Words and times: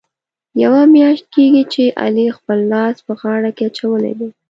یوه 0.63 0.81
میاشت 0.93 1.25
کېږي، 1.35 1.63
چې 1.73 1.83
علي 2.03 2.25
خپل 2.37 2.59
لاس 2.73 2.95
په 3.05 3.13
غاړه 3.19 3.51
کې 3.55 3.63
اچولی 3.69 4.13
دی. 4.19 4.29